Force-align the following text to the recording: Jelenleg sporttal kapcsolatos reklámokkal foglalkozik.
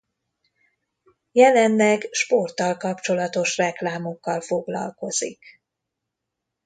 Jelenleg 1.31 2.07
sporttal 2.11 2.77
kapcsolatos 2.77 3.57
reklámokkal 3.57 4.41
foglalkozik. 4.41 5.43